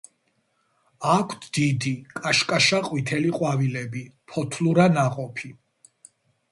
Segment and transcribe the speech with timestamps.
[1.15, 5.55] აქვთ დიდი, კაშკაშა ყვითელი ყვავილები, ფოთლურა ნაყოფი.